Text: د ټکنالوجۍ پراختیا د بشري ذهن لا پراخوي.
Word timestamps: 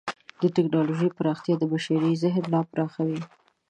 د 0.41 0.43
ټکنالوجۍ 0.55 1.09
پراختیا 1.17 1.55
د 1.59 1.63
بشري 1.73 2.11
ذهن 2.23 2.43
لا 2.53 2.61
پراخوي. 2.71 3.19